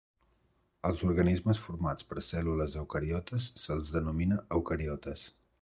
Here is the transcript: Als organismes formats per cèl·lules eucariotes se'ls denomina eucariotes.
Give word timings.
Als 0.89 1.03
organismes 1.07 1.61
formats 1.67 2.09
per 2.13 2.25
cèl·lules 2.29 2.79
eucariotes 2.85 3.51
se'ls 3.67 3.95
denomina 3.99 4.43
eucariotes. 4.59 5.33